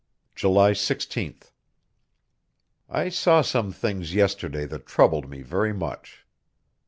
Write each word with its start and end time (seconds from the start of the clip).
July 0.33 0.71
16th. 0.71 1.51
I 2.89 3.09
saw 3.09 3.43
some 3.43 3.71
things 3.71 4.15
yesterday 4.15 4.65
that 4.65 4.87
troubled 4.87 5.29
me 5.29 5.43
very 5.43 5.73
much. 5.75 6.25